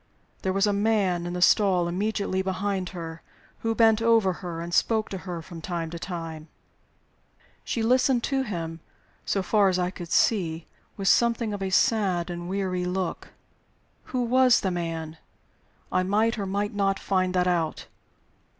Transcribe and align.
There 0.41 0.51
was 0.51 0.65
a 0.65 0.73
man 0.73 1.27
in 1.27 1.33
the 1.33 1.43
stall 1.43 1.87
immediately 1.87 2.41
behind 2.41 2.89
her, 2.89 3.21
who 3.59 3.75
bent 3.75 4.01
over 4.01 4.33
her 4.41 4.59
and 4.59 4.73
spoke 4.73 5.09
to 5.09 5.19
her 5.29 5.43
from 5.43 5.61
time 5.61 5.91
to 5.91 5.99
time. 5.99 6.47
She 7.63 7.83
listened 7.83 8.23
to 8.23 8.41
him, 8.41 8.79
so 9.27 9.43
far 9.43 9.69
as 9.69 9.77
I 9.77 9.91
could 9.91 10.09
see, 10.11 10.65
with 10.97 11.07
something 11.07 11.53
of 11.53 11.61
a 11.61 11.69
sad 11.69 12.31
and 12.31 12.49
weary 12.49 12.85
look. 12.85 13.27
Who 14.05 14.23
was 14.23 14.61
the 14.61 14.71
man? 14.71 15.19
I 15.91 16.01
might, 16.01 16.39
or 16.39 16.47
might 16.47 16.73
not, 16.73 16.97
find 16.97 17.35
that 17.35 17.45
out. 17.45 17.85